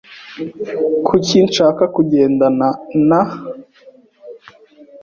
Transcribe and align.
Kuki 1.05 1.35
nshaka 1.47 1.83
kugendana 1.95 2.67
na? 3.07 3.21